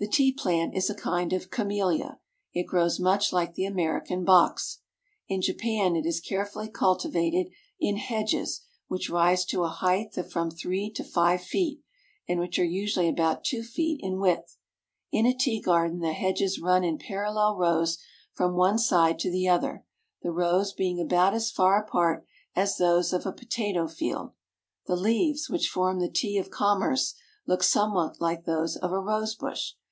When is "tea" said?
0.06-0.30, 15.36-15.60, 26.08-26.38